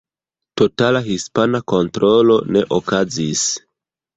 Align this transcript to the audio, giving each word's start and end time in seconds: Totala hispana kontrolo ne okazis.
Totala 0.61 1.01
hispana 1.09 1.61
kontrolo 1.73 2.39
ne 2.57 2.65
okazis. 2.79 3.45